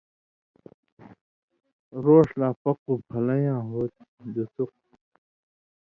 [2.05, 4.73] روݜ لاپقُّو پھلَیں لا ہو تھی (دُسُق)؛